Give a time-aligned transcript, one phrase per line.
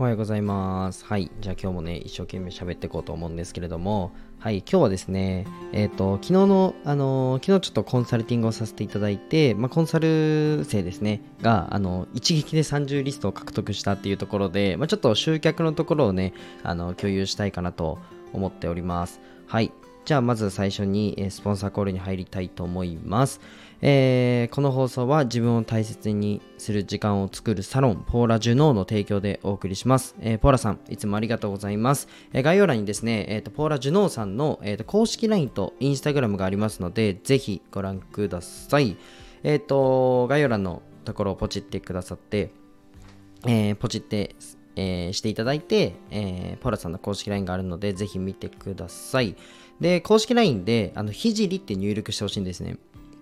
[0.00, 1.04] おはようございます。
[1.04, 1.30] はい。
[1.42, 4.60] じゃあ今日もね、一生懸命喋っていこうと思うんですけれども、はい。
[4.60, 16.32] 今日はですね、えっ、ー、と、昨日の、あの、昨日ちょっとコンサルティングをさせていただいて、まあ、コンサル生ですね、が、あの、一撃で30リストを獲得したっていうところで、まあ、ちょっと集客のところをね、
[16.62, 17.98] あの、共有したいかなと
[18.32, 19.20] 思っております。
[19.48, 19.70] はい。
[20.10, 23.40] じゃあまず最初に、スポンサーコールに入りたいと思います。
[23.80, 30.16] えー、この放送は自分を大切にする時間を作るサロンポーラ・ジュノーの提供でお送りします。
[30.18, 32.08] えー、ポーラさん、いつもありがとうございます。
[32.32, 38.96] えー、概要欄にですね、えーと、ポーラ・ジュノーさんの、えーと、公式 LINE と Instagram がありますので、ぜひご覧ください。
[39.44, 42.50] えっ、ー、と、概要欄のところをポチってくださって、
[43.46, 44.34] えー、ポチって、
[44.76, 49.36] えー、していただいて、えー、ポラさんの公式 LINE があるので、ぜひ見てください。
[49.80, 52.76] で、公式 LINE で、あの、ひじりって入力してほしいんですね。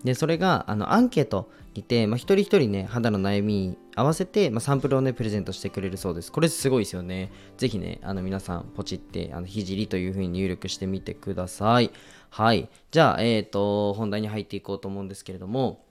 [0.04, 6.30] で、それが、あの、アンケートにて、まあ、一人一人ね、肌の悩みに合わせて、まあ、サンプルをね、プレゼントしてくれるそうです。
[6.30, 7.30] これすごいですよね。
[7.56, 11.90] ぜひね、あの、皆さん、ポチって、あの、ひじりという風に入力してみてください。
[12.30, 12.68] はい。
[12.90, 15.84] じゃあ、えっ、ー、と、本題に入っていこうと思うんですけれども、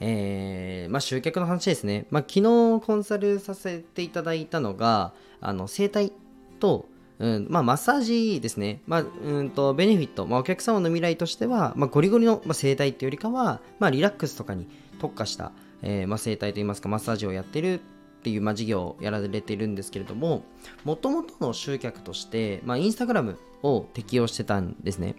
[0.00, 2.06] えー、まあ、集客の話ですね。
[2.10, 6.12] まあ、昨日コンサルさせていただいたのが、あの、生態
[6.60, 15.52] と、うんまあ、マッサージですね、まあ、うんとベネフィット、まあ、お客様の未来としては、まあ、ゴリゴリの、まあ、生態っていうよりかは、まあ、リラックスとかに特化した、
[15.82, 17.78] えーまあ、生態といいますかマッサージをやってるっ
[18.22, 20.42] ていう、まあ、事業をやられているんですけれども
[20.84, 25.16] もともとの集客として、まあ、インスタグラムを適用してたんですね。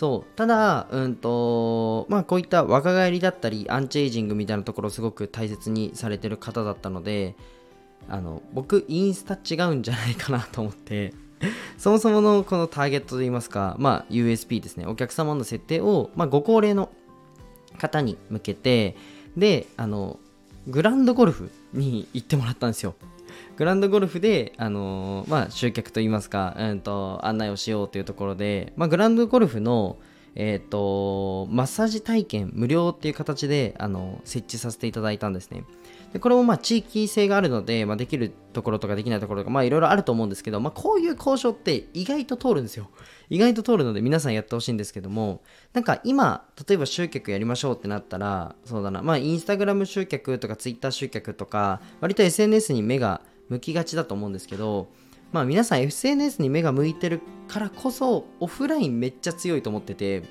[0.00, 0.34] そう。
[0.34, 7.36] ただ、うんとまあ、こういった若返りだったりアンチエイジングみたいなところをすごく大切にされてる方だったので
[8.08, 11.12] あの僕インスタ違うんじゃないかなと思って
[11.76, 14.86] そもそものこのターゲットといいますか、まあ、USP ですね。
[14.86, 16.88] お客様の設定を、まあ、ご高齢の
[17.76, 18.96] 方に向けて
[19.36, 20.18] であの
[20.66, 22.94] グランドゴルフに行ってもらったんですよ。
[23.56, 29.98] グランドゴルフで、あのー、まあ、集客といいますか、うんと、案内をしようというところで、まあ、グランドゴルフの、
[30.34, 35.64] えっ、ー、と、マッサージ体験無料っていう形で、あの、設置させていただいたんですね。
[36.12, 42.90] でこれもまあ地域性があるので、まあ、できるところとかできないところとか、まあいろいろあると思うんですけど、まあこういう交渉って意外と通るんですよ。
[43.28, 45.40] 意外と通るので皆さんやってほしいんですけども、
[45.72, 54.88] なんか今、例えば集客やりましょうってなったら、そうだな、まあインスタグラム集客とかツイッター集客とか、割と SNS に目が向きがちだと思うんですけど、
[55.32, 60.22] まあ皆さん SNS に目が向いてるからこそ、オフラインめっちゃ強いと思ってて、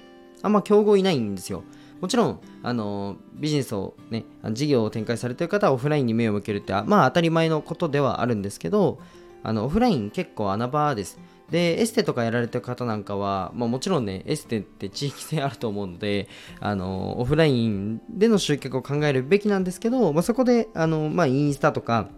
[0.41, 1.63] あんま競合いないんですよ。
[2.01, 8.99] もちろん、あのビジネスをね、事業を展開されてる方はオフラインに目を向けるって、まあ当たり前のことではあるんですけど、
[9.43, 11.19] あのオフライン結構穴場です。
[11.49, 16.27] で、エステとかやられてる方なんかは、まあ、もちろんね、エステって地域性あると思うので、
[16.59, 22.09] あの、オフラインでの集客を考えるべきなんですけど、まあ、そこで、あの、まあ、インスタとか、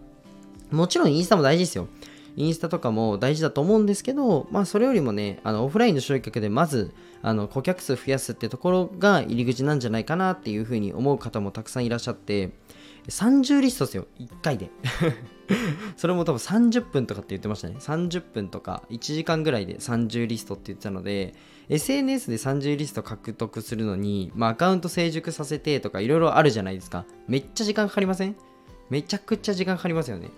[0.70, 1.88] もちろんインスタも大事ですよ。
[2.36, 12.50] インスタとかも大事だと思うんですけど、まあ、それよりもね、あのオフラインの集客でまずあの顧客数増やすってところが入り口なんじゃないかなっていうふうに思う方もたくさんいらっしゃって、
[13.08, 14.70] 30リストですよ、1回で。
[15.96, 17.76] それも多分30分とかって言ってましたね。
[17.78, 21.34] 30分とか1時間ぐらいで30リストって言ってたので、
[21.68, 27.04] SNS で30リスト獲得するのに、まあ、アカウント成熟させてとかいろいろあるじゃないですか。
[27.28, 28.36] めっちゃ時間かかりません？
[28.88, 30.30] めちゃくちゃ時間かかりますよね。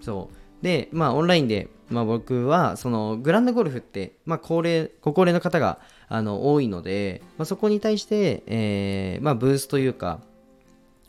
[0.00, 0.43] そう。
[0.64, 10.20] で、まあ、オンラインで、まあ、僕は、その、グランドゴルフって、まあ、高齢、ご高齢の方が、あの、多いので、まあ、そこに対して、えー、まあ、ブースというか、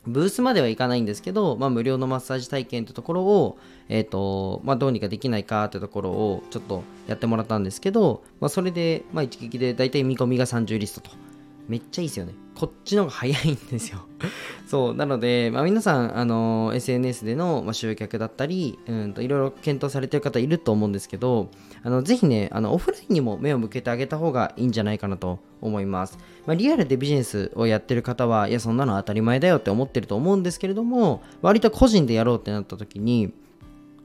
[0.06, 3.58] ブースまではいかないんですけど、まあ、無料のマッサージ体験ってところを、
[3.88, 11.25] え、ー、と、まあ、どうにかできないかってところをちょっとやってもらったんですけど、まあ、それで、まあ、一撃で大体見込みが30リストと。
[11.68, 12.34] めっちゃいいですよね。
[12.56, 13.98] こっちの方が早いんですよ
[14.66, 21.50] そう、なので、まあ、皆さん、あの SNS での、ま、集客だったり、うんといろいろ検討されてる方いると思うんですけど、
[21.82, 26.18] あのぜひねあの、オフラインにも目を向けてあげた方がいいんじゃないかなと思います。
[26.46, 33.34] まあ、リアルでビジネスをやってる方は、いや、そんなの当たり前だよって思ってると思うんですけれども、割と個人でやろうってなった時に、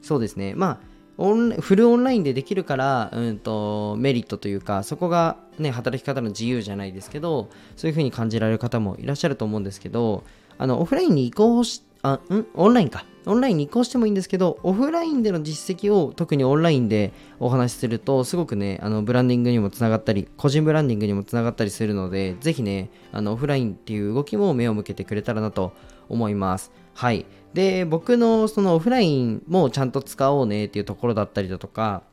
[0.02, 10.24] そうですね、まあ、オンフルオンラインでできるから、うんと、メリットというか、そこが、ね、働き方の自由じゃないですけど、そういう風に感じられる方もいらっしゃると思うんですけど、
[10.58, 12.46] あの、オフラインに移行し、あ、ん？
[12.54, 13.04] オンラインか。
[13.26, 25.72] オンラインに移行してもいいんですけど、オフラインでの実績を特にオンラインでお話しすると、すごくね、あのブランディングにもつながったり、個人ブランディングにもつながったりするので、ぜひね、あのオフラインっていう動きも目を向けてくれたらなと
[26.12, 26.70] 思います。
[26.94, 27.26] はい。
[27.54, 32.04] で、僕のそのオフラインもちゃんと使おうねっていうところだったりだとか、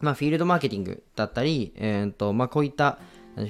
[0.00, 2.98] まあ、フィールドマーケティングだったり、えーとまあ、こういった、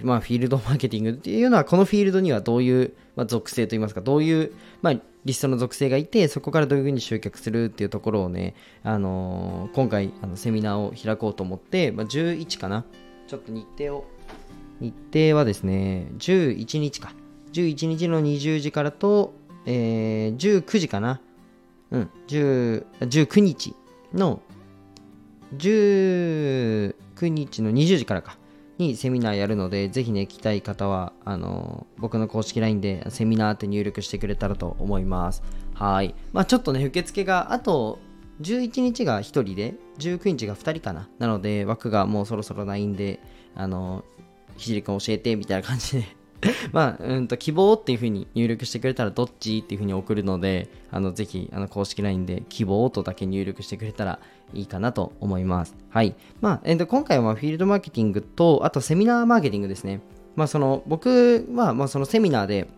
[0.02, 4.52] まあ、フィールドマーケティングっていうのは、このフィールドにはどういう、まあ、属性といいますか、どういう、
[4.82, 4.94] まあ、
[5.26, 12.84] リストの属性がいてそこからどういうふうに集客するっていうところをね、あのー、今回あのセミナーを開こうと思って、まあ、11かな？
[13.26, 14.06] ちょっと日程を
[14.78, 17.12] 日程はですね11日か
[17.52, 19.34] 11日の20時からと、
[19.66, 21.20] えー、19時かな
[21.90, 23.74] うん19日
[24.14, 24.40] の
[25.56, 26.94] 19
[27.28, 28.38] 日の20時からか
[28.78, 35.42] にセミナーやるので、ぜひね、来たい方は、あの僕の公式 LINE でセミナーって入力してくれたらと思います。
[35.74, 36.14] はい。
[36.32, 37.98] まあちょっとね、受付が、あと、
[38.42, 41.08] 11日が1人で、19日が2人かな。
[41.18, 43.20] なので、枠がもうそろそろないんで、
[43.54, 44.04] あの
[44.56, 46.16] ひじりくん教えて、みたいな感じで
[46.72, 54.18] まあ、うんと、希望っていう風に入力してくれたら、どっちっていう風に送るので、あの、ぜひ、あの、公式 LINE で希望とだけ入力してくれたら
[54.52, 55.74] いいかなと思います。
[55.88, 56.14] はい。
[56.40, 60.00] まあ、えー、と今回はフィールドマーケティングと、あとセミナーマーケティングですね。
[60.34, 62.68] まあ、その、僕は、まあ、そのセミナーで、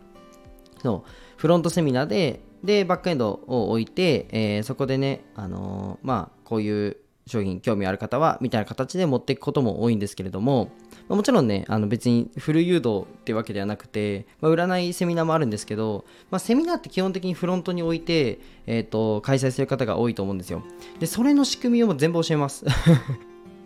[0.83, 6.97] そう、フロントセミナーで、で、バックエンドを置いて、えー、そこでね、あのー、まあ、こういう
[7.29, 10.71] 商品興味ある方は、みたいな形で持っていくことも多いんですけれども、
[11.09, 20.63] ま、もちろんね、あの別にフル誘導ってわけではなくて、まあ、占いセミナーもあるんですけど、まあ、セミナーって基本的にフロントに置いて、えっ、ー、と、開催する方が多いと思うんですよ。
[20.99, 22.65] で、それの仕組みを全部教えます。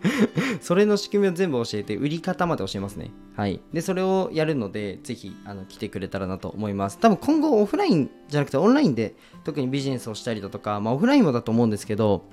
[0.61, 3.11] それの仕組みを全部教えて、売り方まで教えますね。
[3.35, 3.61] はい。
[3.71, 6.99] で、それをやるので、ぜひ、あの、来てくれたらなと思います。
[6.99, 12.23] 多分今後オフラインじゃなくてオンラインで特にビジネスをしたりだとか、まあオフラインもだと思うんですけど、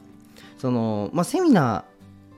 [0.61, 1.91] その、まあセミナー、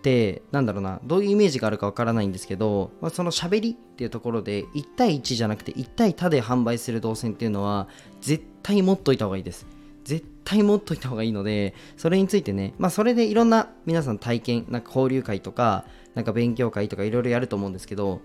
[0.02, 7.86] ってなんだろうなどういうイメージがあるかわからないんですけど、まあ、その喋りっていうところで1対1じゃなくて1対他で販売する動線っていうのは
[8.20, 9.66] 絶対持っといた方がいいです。
[10.02, 15.84] 絶対持っといた方がいいのでそれについてねまあそれでいろんな皆さん体験なんか交流会とか
[16.16, 18.20] なんか勉強会とかいろいろやると思うんですけど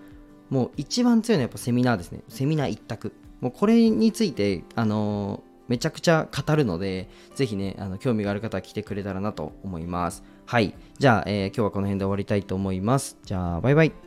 [0.49, 2.21] もう一番強いのはやっぱセミナーですね。
[2.29, 3.13] セミナー一択。
[3.41, 10.23] もうこれについてあのめちゃくちゃ語るので、ぜひね、あの興味がある方は来てくれたらなと思います。
[10.45, 10.73] はい。
[10.97, 13.17] じゃあ、えー、今日はこの辺で終わりたいと思います。
[13.23, 14.06] じゃあ、バイバイ。